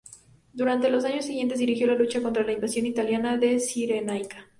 Durante 0.51 0.89
los 0.89 1.05
años 1.05 1.25
siguientes, 1.25 1.59
dirigió 1.59 1.85
la 1.85 1.93
lucha 1.93 2.23
contra 2.23 2.43
la 2.43 2.53
invasión 2.53 2.87
italiana 2.87 3.37
de 3.37 3.59
Cirenaica. 3.59 4.47